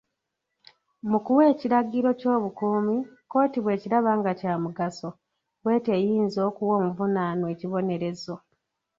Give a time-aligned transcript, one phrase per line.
[1.09, 5.09] Mu kuwa ekiragiro ky'obukuumi, kkooti bw'ekiraba nga kya mugaso
[5.63, 8.33] ,bwetyo eyinza okuwa omuvunaanwa ekibonerezo.